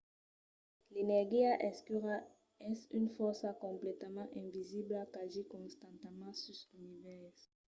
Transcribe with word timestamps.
l'energia 0.93 1.51
escura 1.71 2.15
es 2.71 2.79
una 2.99 3.11
fòrça 3.19 3.49
completament 3.65 4.31
invisibla 4.41 5.05
qu'agís 5.13 5.51
constantament 5.55 6.33
sus 6.43 6.59
l'univèrs 6.73 7.39